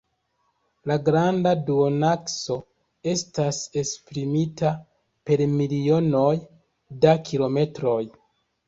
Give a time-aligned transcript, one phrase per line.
[0.91, 2.57] La granda duonakso
[3.13, 4.73] estas esprimita
[5.29, 6.35] per milionoj
[7.07, 8.05] da kilometroj.